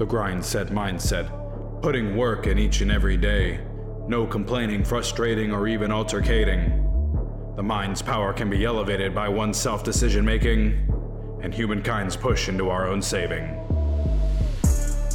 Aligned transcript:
The 0.00 0.06
grind 0.06 0.42
set 0.42 0.68
mindset, 0.68 1.82
putting 1.82 2.16
work 2.16 2.46
in 2.46 2.58
each 2.58 2.80
and 2.80 2.90
every 2.90 3.18
day. 3.18 3.60
No 4.08 4.26
complaining, 4.26 4.82
frustrating, 4.82 5.52
or 5.52 5.68
even 5.68 5.90
altercating. 5.90 7.54
The 7.54 7.62
mind's 7.62 8.00
power 8.00 8.32
can 8.32 8.48
be 8.48 8.64
elevated 8.64 9.14
by 9.14 9.28
one's 9.28 9.58
self 9.58 9.84
decision 9.84 10.24
making 10.24 10.88
and 11.42 11.52
humankind's 11.52 12.16
push 12.16 12.48
into 12.48 12.70
our 12.70 12.88
own 12.88 13.02
saving. 13.02 13.44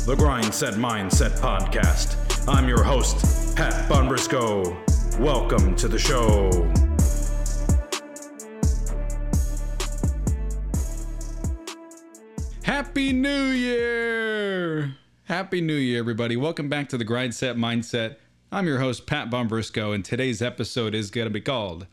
The 0.06 0.14
Grind 0.20 0.54
Set 0.54 0.76
Mindset 0.76 1.40
Podcast. 1.40 2.48
I'm 2.48 2.70
your 2.70 2.84
host, 2.84 3.56
Pat 3.58 3.90
Bonbrisco. 3.90 5.20
Welcome 5.20 5.76
to 5.78 5.88
the 5.88 5.98
show. 5.98 6.52
Happy 12.62 13.14
New 13.14 13.46
Year! 13.46 14.25
Happy 15.28 15.60
New 15.60 15.74
Year, 15.74 15.98
everybody. 15.98 16.38
Welcome 16.38 16.70
back 16.70 16.88
to 16.90 17.00
the 17.00 17.04
Grind 17.04 17.34
Set 17.34 17.56
Mindset. 17.56 18.18
I'm 18.52 18.68
your 18.68 18.78
host, 18.78 19.08
Pat 19.08 19.32
Bombrisco, 19.32 19.92
and 19.92 20.06
today's 20.06 20.40
episode 20.40 20.94
is 20.94 21.10
going 21.10 21.26
to 21.26 21.32
be 21.32 21.42
called 21.42 21.88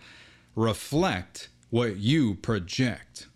Reflect 0.54 1.48
What 1.70 1.96
You 1.96 2.34
Project. 2.34 3.28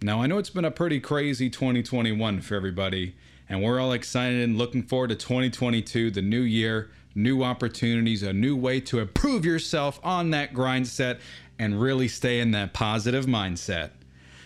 Now, 0.00 0.22
I 0.22 0.28
know 0.28 0.38
it's 0.38 0.50
been 0.50 0.64
a 0.64 0.70
pretty 0.70 1.00
crazy 1.00 1.50
2021 1.50 2.40
for 2.42 2.54
everybody, 2.54 3.16
and 3.48 3.60
we're 3.60 3.80
all 3.80 3.90
excited 3.90 4.44
and 4.44 4.56
looking 4.56 4.84
forward 4.84 5.08
to 5.08 5.16
2022, 5.16 6.12
the 6.12 6.22
new 6.22 6.42
year, 6.42 6.92
new 7.16 7.42
opportunities, 7.42 8.22
a 8.22 8.32
new 8.32 8.54
way 8.54 8.78
to 8.82 9.00
improve 9.00 9.44
yourself 9.44 9.98
on 10.04 10.30
that 10.30 10.54
grind 10.54 10.86
set 10.86 11.18
and 11.58 11.80
really 11.80 12.06
stay 12.06 12.38
in 12.38 12.52
that 12.52 12.72
positive 12.72 13.26
mindset. 13.26 13.90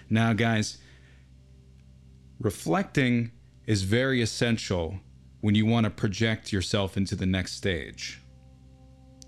Now, 0.09 0.33
guys, 0.33 0.79
reflecting 2.41 3.33
is 3.66 3.83
very 3.83 4.23
essential 4.23 4.98
when 5.41 5.55
you 5.55 5.66
want 5.66 5.84
to 5.84 5.91
project 5.91 6.52
yourself 6.52 6.96
into 6.96 7.16
the 7.16 7.27
next 7.27 7.52
stage. 7.52 8.21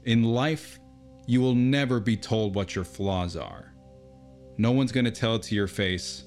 In 0.04 0.22
life, 0.22 0.78
you 1.26 1.40
will 1.40 1.54
never 1.54 2.00
be 2.00 2.16
told 2.16 2.54
what 2.54 2.74
your 2.74 2.84
flaws 2.84 3.36
are. 3.36 3.72
No 4.58 4.70
one's 4.72 4.92
going 4.92 5.04
to 5.04 5.10
tell 5.10 5.36
it 5.36 5.42
to 5.44 5.54
your 5.54 5.66
face. 5.66 6.24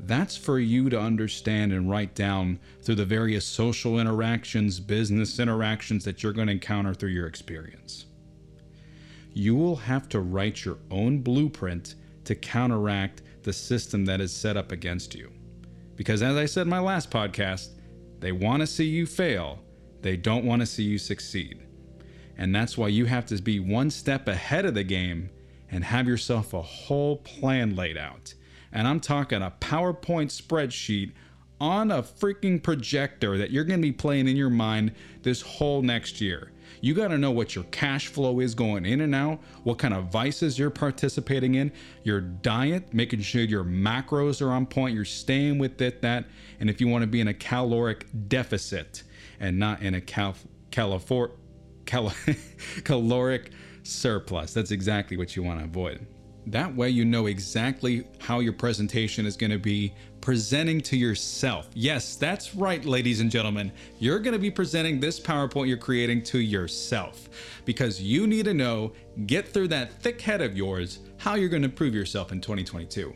That's 0.00 0.36
for 0.36 0.58
you 0.58 0.90
to 0.90 1.00
understand 1.00 1.72
and 1.72 1.90
write 1.90 2.14
down 2.14 2.58
through 2.82 2.96
the 2.96 3.04
various 3.04 3.46
social 3.46 3.98
interactions, 3.98 4.78
business 4.78 5.38
interactions 5.38 6.04
that 6.04 6.22
you're 6.22 6.32
going 6.32 6.48
to 6.48 6.52
encounter 6.52 6.94
through 6.94 7.10
your 7.10 7.26
experience. 7.26 8.06
You 9.32 9.54
will 9.54 9.76
have 9.76 10.08
to 10.10 10.20
write 10.20 10.64
your 10.64 10.78
own 10.90 11.20
blueprint 11.20 11.94
to 12.24 12.34
counteract 12.34 13.22
the 13.42 13.52
system 13.52 14.04
that 14.04 14.20
is 14.20 14.32
set 14.32 14.56
up 14.56 14.72
against 14.72 15.14
you. 15.14 15.32
Because 15.96 16.22
as 16.22 16.36
I 16.36 16.46
said 16.46 16.62
in 16.62 16.68
my 16.68 16.78
last 16.78 17.10
podcast, 17.10 17.70
they 18.20 18.32
want 18.32 18.60
to 18.60 18.66
see 18.66 18.84
you 18.84 19.06
fail, 19.06 19.60
they 20.02 20.16
don't 20.16 20.44
want 20.44 20.60
to 20.60 20.66
see 20.66 20.84
you 20.84 20.98
succeed. 20.98 21.62
And 22.38 22.54
that's 22.54 22.76
why 22.76 22.88
you 22.88 23.06
have 23.06 23.26
to 23.26 23.40
be 23.40 23.60
one 23.60 23.90
step 23.90 24.28
ahead 24.28 24.66
of 24.66 24.74
the 24.74 24.84
game 24.84 25.30
and 25.70 25.82
have 25.82 26.06
yourself 26.06 26.52
a 26.52 26.62
whole 26.62 27.16
plan 27.16 27.74
laid 27.74 27.96
out. 27.96 28.34
And 28.72 28.86
I'm 28.86 29.00
talking 29.00 29.42
a 29.42 29.52
PowerPoint 29.60 30.30
spreadsheet 30.30 31.12
on 31.60 31.90
a 31.90 32.02
freaking 32.02 32.62
projector 32.62 33.38
that 33.38 33.50
you're 33.50 33.64
going 33.64 33.80
to 33.80 33.86
be 33.86 33.92
playing 33.92 34.28
in 34.28 34.36
your 34.36 34.50
mind 34.50 34.92
this 35.22 35.40
whole 35.40 35.80
next 35.80 36.20
year. 36.20 36.52
You 36.80 36.94
got 36.94 37.08
to 37.08 37.18
know 37.18 37.30
what 37.30 37.54
your 37.54 37.64
cash 37.64 38.08
flow 38.08 38.40
is 38.40 38.54
going 38.54 38.84
in 38.84 39.00
and 39.00 39.14
out, 39.14 39.40
what 39.64 39.78
kind 39.78 39.94
of 39.94 40.06
vices 40.06 40.58
you're 40.58 40.70
participating 40.70 41.54
in, 41.54 41.72
your 42.02 42.20
diet, 42.20 42.92
making 42.92 43.20
sure 43.20 43.42
your 43.42 43.64
macros 43.64 44.40
are 44.40 44.50
on 44.50 44.66
point, 44.66 44.94
you're 44.94 45.04
staying 45.04 45.58
with 45.58 45.80
it, 45.80 46.02
that, 46.02 46.26
and 46.60 46.70
if 46.70 46.80
you 46.80 46.88
want 46.88 47.02
to 47.02 47.06
be 47.06 47.20
in 47.20 47.28
a 47.28 47.34
caloric 47.34 48.06
deficit 48.28 49.02
and 49.40 49.58
not 49.58 49.82
in 49.82 49.94
a 49.94 50.00
cal- 50.00 50.36
califor- 50.70 51.32
cal- 51.84 52.14
caloric 52.84 53.50
surplus. 53.82 54.52
That's 54.52 54.70
exactly 54.70 55.16
what 55.16 55.36
you 55.36 55.42
want 55.42 55.60
to 55.60 55.64
avoid. 55.64 56.06
That 56.46 56.74
way, 56.76 56.90
you 56.90 57.04
know 57.04 57.26
exactly 57.26 58.06
how 58.20 58.38
your 58.38 58.52
presentation 58.52 59.26
is 59.26 59.36
going 59.36 59.50
to 59.50 59.58
be 59.58 59.92
presenting 60.20 60.80
to 60.82 60.96
yourself. 60.96 61.68
Yes, 61.74 62.14
that's 62.14 62.54
right, 62.54 62.84
ladies 62.84 63.20
and 63.20 63.32
gentlemen. 63.32 63.72
You're 63.98 64.20
going 64.20 64.32
to 64.32 64.38
be 64.38 64.52
presenting 64.52 65.00
this 65.00 65.18
PowerPoint 65.18 65.66
you're 65.66 65.76
creating 65.76 66.22
to 66.24 66.38
yourself 66.38 67.28
because 67.64 68.00
you 68.00 68.28
need 68.28 68.44
to 68.44 68.54
know, 68.54 68.92
get 69.26 69.48
through 69.48 69.68
that 69.68 70.00
thick 70.00 70.20
head 70.20 70.40
of 70.40 70.56
yours, 70.56 71.00
how 71.18 71.34
you're 71.34 71.48
going 71.48 71.62
to 71.62 71.68
prove 71.68 71.94
yourself 71.94 72.30
in 72.30 72.40
2022. 72.40 73.12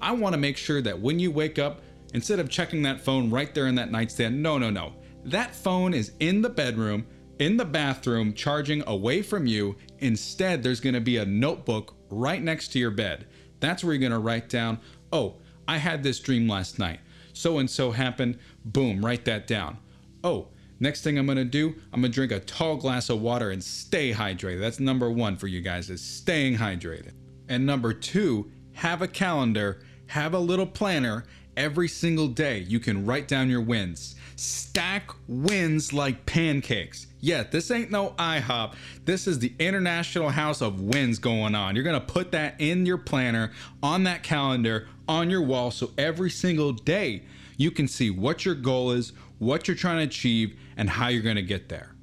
I 0.00 0.10
want 0.10 0.32
to 0.32 0.40
make 0.40 0.56
sure 0.56 0.82
that 0.82 0.98
when 0.98 1.20
you 1.20 1.30
wake 1.30 1.60
up, 1.60 1.80
instead 2.12 2.40
of 2.40 2.50
checking 2.50 2.82
that 2.82 3.00
phone 3.00 3.30
right 3.30 3.54
there 3.54 3.68
in 3.68 3.76
that 3.76 3.92
nightstand, 3.92 4.42
no, 4.42 4.58
no, 4.58 4.68
no. 4.68 4.94
That 5.24 5.54
phone 5.54 5.94
is 5.94 6.12
in 6.18 6.42
the 6.42 6.50
bedroom, 6.50 7.06
in 7.38 7.56
the 7.56 7.64
bathroom, 7.64 8.34
charging 8.34 8.82
away 8.86 9.22
from 9.22 9.46
you. 9.46 9.76
Instead, 9.98 10.62
there's 10.62 10.80
going 10.80 10.94
to 10.94 11.00
be 11.00 11.16
a 11.16 11.24
notebook 11.24 11.94
right 12.10 12.42
next 12.42 12.68
to 12.68 12.78
your 12.78 12.90
bed. 12.90 13.26
That's 13.60 13.82
where 13.82 13.94
you're 13.94 14.00
going 14.00 14.12
to 14.12 14.18
write 14.18 14.48
down, 14.48 14.78
oh, 15.12 15.36
I 15.66 15.78
had 15.78 16.02
this 16.02 16.20
dream 16.20 16.48
last 16.48 16.78
night. 16.78 17.00
So 17.32 17.58
and 17.58 17.68
so 17.68 17.90
happened. 17.90 18.38
Boom, 18.64 19.04
write 19.04 19.24
that 19.24 19.46
down. 19.46 19.78
Oh, 20.22 20.48
next 20.80 21.02
thing 21.02 21.18
I'm 21.18 21.26
going 21.26 21.38
to 21.38 21.44
do, 21.44 21.74
I'm 21.92 22.00
going 22.00 22.12
to 22.12 22.14
drink 22.14 22.32
a 22.32 22.40
tall 22.40 22.76
glass 22.76 23.10
of 23.10 23.20
water 23.20 23.50
and 23.50 23.62
stay 23.62 24.12
hydrated. 24.12 24.60
That's 24.60 24.80
number 24.80 25.10
1 25.10 25.36
for 25.36 25.46
you 25.46 25.60
guys 25.60 25.90
is 25.90 26.02
staying 26.02 26.56
hydrated. 26.56 27.12
And 27.48 27.66
number 27.66 27.92
2, 27.92 28.50
have 28.74 29.02
a 29.02 29.08
calendar, 29.08 29.82
have 30.06 30.34
a 30.34 30.38
little 30.38 30.66
planner 30.66 31.24
every 31.56 31.88
single 31.88 32.28
day. 32.28 32.58
You 32.58 32.80
can 32.80 33.06
write 33.06 33.28
down 33.28 33.50
your 33.50 33.60
wins. 33.60 34.14
Stack 34.36 35.10
wins 35.28 35.92
like 35.92 36.26
pancakes. 36.26 37.06
Yeah, 37.20 37.44
this 37.44 37.70
ain't 37.70 37.90
no 37.90 38.10
IHOP. 38.18 38.74
This 39.04 39.26
is 39.26 39.38
the 39.38 39.54
International 39.58 40.28
House 40.28 40.60
of 40.60 40.80
Wins 40.80 41.18
going 41.18 41.54
on. 41.54 41.74
You're 41.74 41.84
going 41.84 42.00
to 42.00 42.06
put 42.06 42.32
that 42.32 42.60
in 42.60 42.84
your 42.84 42.98
planner, 42.98 43.52
on 43.82 44.04
that 44.04 44.22
calendar, 44.22 44.88
on 45.08 45.30
your 45.30 45.42
wall, 45.42 45.70
so 45.70 45.90
every 45.96 46.30
single 46.30 46.72
day 46.72 47.22
you 47.56 47.70
can 47.70 47.88
see 47.88 48.10
what 48.10 48.44
your 48.44 48.54
goal 48.54 48.90
is, 48.90 49.12
what 49.38 49.68
you're 49.68 49.76
trying 49.76 49.98
to 49.98 50.04
achieve, 50.04 50.58
and 50.76 50.90
how 50.90 51.08
you're 51.08 51.22
going 51.22 51.36
to 51.36 51.42
get 51.42 51.68
there. 51.68 51.94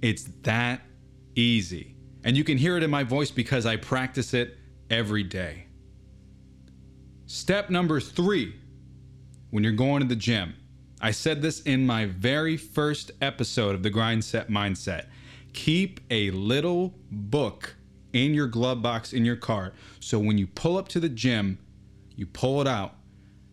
It's 0.00 0.24
that 0.42 0.82
easy. 1.34 1.96
And 2.24 2.36
you 2.36 2.44
can 2.44 2.58
hear 2.58 2.76
it 2.76 2.82
in 2.82 2.90
my 2.90 3.04
voice 3.04 3.30
because 3.30 3.66
I 3.66 3.76
practice 3.76 4.34
it 4.34 4.56
every 4.90 5.22
day. 5.22 5.67
Step 7.30 7.68
number 7.68 8.00
three 8.00 8.54
when 9.50 9.62
you're 9.62 9.74
going 9.74 10.00
to 10.00 10.08
the 10.08 10.16
gym. 10.16 10.54
I 10.98 11.10
said 11.10 11.42
this 11.42 11.60
in 11.60 11.84
my 11.84 12.06
very 12.06 12.56
first 12.56 13.10
episode 13.20 13.74
of 13.74 13.82
the 13.82 13.90
Grind 13.90 14.24
Set 14.24 14.48
Mindset. 14.48 15.08
Keep 15.52 16.00
a 16.08 16.30
little 16.30 16.94
book 17.10 17.76
in 18.14 18.32
your 18.32 18.46
glove 18.46 18.80
box 18.80 19.12
in 19.12 19.26
your 19.26 19.36
car. 19.36 19.74
So 20.00 20.18
when 20.18 20.38
you 20.38 20.46
pull 20.46 20.78
up 20.78 20.88
to 20.88 21.00
the 21.00 21.08
gym, 21.10 21.58
you 22.16 22.24
pull 22.24 22.62
it 22.62 22.66
out. 22.66 22.94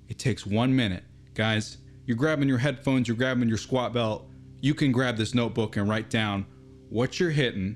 It 0.08 0.20
takes 0.20 0.46
one 0.46 0.74
minute. 0.74 1.04
Guys, 1.34 1.80
you're 2.06 2.16
grabbing 2.16 2.48
your 2.48 2.60
headphones, 2.60 3.10
you're 3.10 3.18
grabbing 3.18 3.50
your 3.50 3.58
squat 3.58 3.92
belt. 3.92 4.26
You 4.62 4.74
can 4.74 4.94
grab 4.94 5.18
this 5.18 5.36
notebook 5.36 5.76
and 5.76 5.90
write 5.90 6.10
down 6.10 6.46
what 6.88 7.20
you're 7.20 7.30
hitting, 7.30 7.76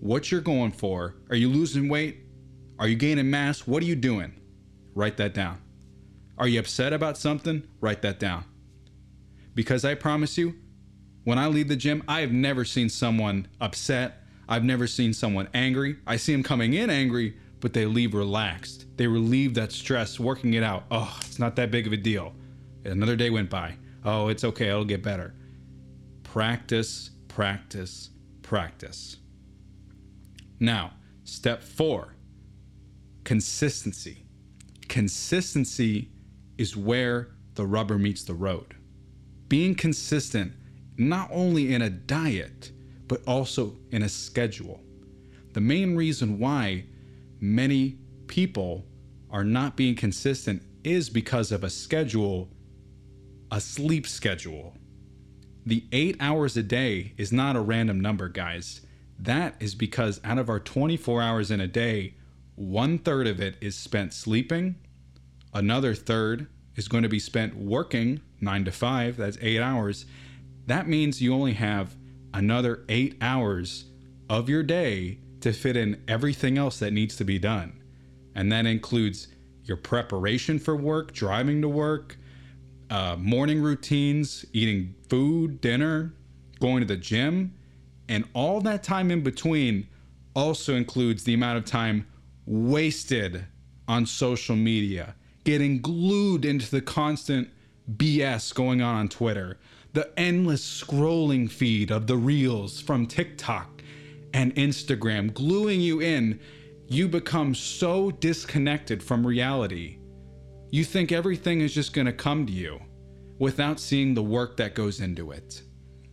what 0.00 0.32
you're 0.32 0.40
going 0.40 0.72
for. 0.72 1.16
Are 1.28 1.36
you 1.36 1.50
losing 1.50 1.90
weight? 1.90 2.20
Are 2.78 2.88
you 2.88 2.96
gaining 2.96 3.28
mass? 3.28 3.66
What 3.66 3.82
are 3.82 3.86
you 3.86 3.96
doing? 3.96 4.39
Write 4.94 5.16
that 5.18 5.34
down. 5.34 5.58
Are 6.38 6.48
you 6.48 6.58
upset 6.60 6.92
about 6.92 7.18
something? 7.18 7.62
Write 7.80 8.02
that 8.02 8.18
down. 8.18 8.44
Because 9.54 9.84
I 9.84 9.94
promise 9.94 10.38
you, 10.38 10.54
when 11.24 11.38
I 11.38 11.48
leave 11.48 11.68
the 11.68 11.76
gym, 11.76 12.02
I 12.08 12.20
have 12.20 12.32
never 12.32 12.64
seen 12.64 12.88
someone 12.88 13.46
upset. 13.60 14.22
I've 14.48 14.64
never 14.64 14.86
seen 14.86 15.12
someone 15.12 15.48
angry. 15.54 15.98
I 16.06 16.16
see 16.16 16.32
them 16.32 16.42
coming 16.42 16.74
in 16.74 16.90
angry, 16.90 17.36
but 17.60 17.72
they 17.72 17.86
leave 17.86 18.14
relaxed. 18.14 18.86
They 18.96 19.06
relieve 19.06 19.54
that 19.54 19.70
stress, 19.70 20.18
working 20.18 20.54
it 20.54 20.62
out. 20.62 20.84
Oh, 20.90 21.18
it's 21.20 21.38
not 21.38 21.56
that 21.56 21.70
big 21.70 21.86
of 21.86 21.92
a 21.92 21.96
deal. 21.96 22.34
Another 22.84 23.16
day 23.16 23.30
went 23.30 23.50
by. 23.50 23.76
Oh, 24.04 24.28
it's 24.28 24.44
okay. 24.44 24.68
It'll 24.68 24.84
get 24.84 25.02
better. 25.02 25.34
Practice, 26.22 27.10
practice, 27.28 28.10
practice. 28.42 29.18
Now, 30.58 30.92
step 31.24 31.62
four 31.62 32.14
consistency. 33.24 34.24
Consistency 34.90 36.10
is 36.58 36.76
where 36.76 37.28
the 37.54 37.64
rubber 37.64 37.96
meets 37.96 38.24
the 38.24 38.34
road 38.34 38.74
being 39.48 39.74
consistent 39.74 40.52
not 40.96 41.28
only 41.32 41.72
in 41.72 41.82
a 41.82 41.90
diet, 41.90 42.72
but 43.06 43.22
also 43.24 43.76
in 43.92 44.02
a 44.02 44.08
schedule. 44.08 44.80
The 45.52 45.60
main 45.60 45.94
reason 45.94 46.40
why 46.40 46.86
many 47.40 47.98
people 48.26 48.84
are 49.30 49.44
not 49.44 49.76
being 49.76 49.94
consistent 49.94 50.62
is 50.82 51.08
because 51.08 51.52
of 51.52 51.62
a 51.62 51.70
schedule, 51.70 52.48
a 53.52 53.60
sleep 53.60 54.08
schedule. 54.08 54.74
The 55.66 55.84
eight 55.92 56.16
hours 56.18 56.56
a 56.56 56.64
day 56.64 57.14
is 57.16 57.32
not 57.32 57.54
a 57.54 57.60
random 57.60 58.00
number, 58.00 58.28
guys. 58.28 58.80
That 59.20 59.54
is 59.60 59.76
because 59.76 60.20
out 60.24 60.38
of 60.38 60.48
our 60.48 60.60
24 60.60 61.22
hours 61.22 61.50
in 61.52 61.60
a 61.60 61.68
day, 61.68 62.14
one 62.60 62.98
third 62.98 63.26
of 63.26 63.40
it 63.40 63.56
is 63.62 63.74
spent 63.74 64.12
sleeping, 64.12 64.74
another 65.54 65.94
third 65.94 66.46
is 66.76 66.88
going 66.88 67.02
to 67.02 67.08
be 67.08 67.18
spent 67.18 67.56
working 67.56 68.20
nine 68.38 68.66
to 68.66 68.70
five, 68.70 69.16
that's 69.16 69.38
eight 69.40 69.60
hours, 69.60 70.04
that 70.66 70.86
means 70.86 71.22
you 71.22 71.32
only 71.32 71.54
have 71.54 71.96
another 72.34 72.84
eight 72.90 73.16
hours 73.22 73.86
of 74.28 74.50
your 74.50 74.62
day 74.62 75.18
to 75.40 75.54
fit 75.54 75.74
in 75.74 76.02
everything 76.06 76.58
else 76.58 76.78
that 76.80 76.92
needs 76.92 77.16
to 77.16 77.24
be 77.24 77.38
done. 77.38 77.82
And 78.34 78.52
that 78.52 78.66
includes 78.66 79.28
your 79.64 79.78
preparation 79.78 80.58
for 80.58 80.76
work, 80.76 81.14
driving 81.14 81.62
to 81.62 81.68
work, 81.68 82.18
uh, 82.90 83.16
morning 83.16 83.62
routines, 83.62 84.44
eating 84.52 84.94
food, 85.08 85.62
dinner, 85.62 86.12
going 86.60 86.80
to 86.80 86.86
the 86.86 86.96
gym, 86.98 87.54
and 88.10 88.26
all 88.34 88.60
that 88.60 88.82
time 88.82 89.10
in 89.10 89.22
between 89.22 89.88
also 90.34 90.74
includes 90.74 91.24
the 91.24 91.32
amount 91.32 91.56
of 91.56 91.64
time 91.64 92.06
wasted 92.50 93.44
on 93.86 94.04
social 94.04 94.56
media, 94.56 95.14
getting 95.44 95.80
glued 95.80 96.44
into 96.44 96.68
the 96.68 96.80
constant 96.80 97.48
BS 97.96 98.52
going 98.52 98.82
on 98.82 98.96
on 98.96 99.08
Twitter, 99.08 99.58
the 99.92 100.10
endless 100.18 100.82
scrolling 100.82 101.48
feed 101.48 101.92
of 101.92 102.08
the 102.08 102.16
reels 102.16 102.80
from 102.80 103.06
TikTok 103.06 103.82
and 104.34 104.54
Instagram, 104.56 105.32
gluing 105.32 105.80
you 105.80 106.00
in. 106.00 106.40
You 106.88 107.06
become 107.06 107.54
so 107.54 108.10
disconnected 108.10 109.00
from 109.00 109.24
reality. 109.24 109.98
You 110.70 110.84
think 110.84 111.12
everything 111.12 111.60
is 111.60 111.72
just 111.72 111.92
going 111.92 112.06
to 112.06 112.12
come 112.12 112.46
to 112.46 112.52
you 112.52 112.80
without 113.38 113.78
seeing 113.78 114.14
the 114.14 114.24
work 114.24 114.56
that 114.56 114.74
goes 114.74 115.00
into 115.00 115.30
it. 115.30 115.62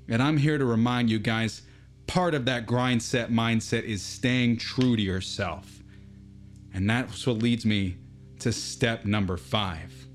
And 0.08 0.22
I'm 0.22 0.38
here 0.38 0.60
to 0.60 0.66
remind 0.66 1.10
you 1.10 1.18
guys 1.18 1.64
part 2.06 2.36
of 2.36 2.46
that 2.46 2.68
grind 2.68 3.02
set 3.02 3.32
mindset 3.32 3.84
is 3.84 4.04
staying 4.04 4.58
true 4.58 4.96
to 4.96 5.02
yourself. 5.02 5.78
And 6.78 6.88
that's 6.88 7.26
what 7.26 7.40
leads 7.40 7.66
me 7.66 7.98
to 8.38 8.54
step 8.54 9.04
number 9.04 9.36
5 9.36 10.08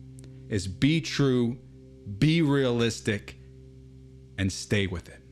is 0.49 0.69
be 0.69 1.01
true, 1.01 1.59
be 2.19 2.41
realistic 2.41 3.37
and 4.39 4.53
stay 4.53 4.87
with 4.87 5.09
it. 5.09 5.25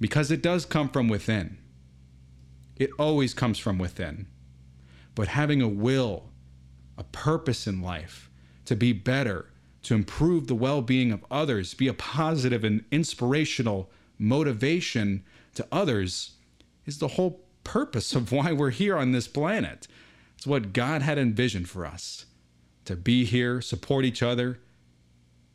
Because 0.00 0.32
it 0.32 0.42
does 0.42 0.64
come 0.64 0.88
from 0.88 1.06
within. 1.06 1.58
It 2.74 2.90
always 2.98 3.34
comes 3.34 3.60
from 3.60 3.78
within. 3.78 4.26
But 5.14 5.28
having 5.28 5.62
a 5.62 5.68
will, 5.68 6.32
a 6.98 7.04
purpose 7.04 7.68
in 7.68 7.80
life 7.80 8.28
to 8.64 8.74
be 8.74 8.92
better, 8.92 9.52
to 9.84 9.94
improve 9.94 10.48
the 10.48 10.56
well 10.56 10.82
being 10.82 11.12
of 11.12 11.24
others, 11.30 11.72
be 11.72 11.86
a 11.86 11.94
positive 11.94 12.64
and 12.64 12.84
inspirational 12.90 13.92
motivation 14.18 15.24
to 15.54 15.64
others, 15.70 16.32
is 16.84 16.98
the 16.98 17.14
whole 17.14 17.44
purpose 17.62 18.16
of 18.16 18.32
why 18.32 18.50
we're 18.50 18.70
here 18.70 18.96
on 18.96 19.12
this 19.12 19.28
planet. 19.28 19.86
It's 20.36 20.46
what 20.46 20.72
God 20.72 21.02
had 21.02 21.18
envisioned 21.18 21.68
for 21.68 21.86
us 21.86 22.26
to 22.84 22.96
be 22.96 23.24
here, 23.24 23.60
support 23.60 24.04
each 24.04 24.22
other, 24.22 24.58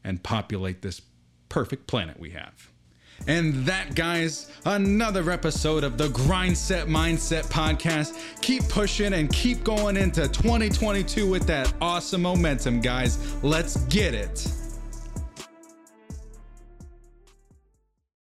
and 0.03 0.21
populate 0.23 0.81
this 0.81 1.01
perfect 1.49 1.87
planet 1.87 2.19
we 2.19 2.31
have. 2.31 2.71
And 3.27 3.65
that, 3.67 3.93
guys, 3.93 4.49
another 4.65 5.29
episode 5.29 5.83
of 5.83 5.97
the 5.97 6.09
Grind 6.09 6.57
Set 6.57 6.87
Mindset 6.87 7.43
podcast. 7.45 8.19
Keep 8.41 8.67
pushing 8.67 9.13
and 9.13 9.31
keep 9.31 9.63
going 9.63 9.95
into 9.95 10.27
2022 10.27 11.29
with 11.29 11.45
that 11.47 11.71
awesome 11.81 12.23
momentum, 12.23 12.81
guys. 12.81 13.35
Let's 13.43 13.77
get 13.85 14.15
it. 14.15 14.51